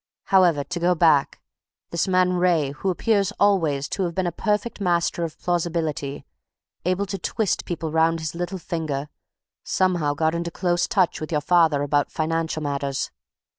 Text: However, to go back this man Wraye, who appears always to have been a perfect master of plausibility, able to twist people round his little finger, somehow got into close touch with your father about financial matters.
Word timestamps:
However, 0.33 0.63
to 0.63 0.79
go 0.79 0.95
back 0.95 1.39
this 1.91 2.07
man 2.07 2.33
Wraye, 2.33 2.71
who 2.71 2.89
appears 2.89 3.31
always 3.39 3.87
to 3.89 4.01
have 4.01 4.15
been 4.15 4.25
a 4.25 4.31
perfect 4.31 4.81
master 4.81 5.23
of 5.23 5.37
plausibility, 5.39 6.25
able 6.85 7.05
to 7.05 7.19
twist 7.19 7.65
people 7.65 7.91
round 7.91 8.19
his 8.19 8.33
little 8.33 8.57
finger, 8.57 9.09
somehow 9.63 10.15
got 10.15 10.33
into 10.33 10.49
close 10.49 10.87
touch 10.87 11.21
with 11.21 11.31
your 11.31 11.39
father 11.39 11.83
about 11.83 12.09
financial 12.11 12.63
matters. 12.63 13.11